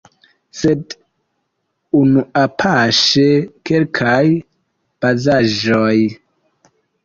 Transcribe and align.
Sed 0.59 0.95
unuapaŝe 1.99 3.27
kelkaj 3.71 4.25
bazaĵoj. 5.07 5.97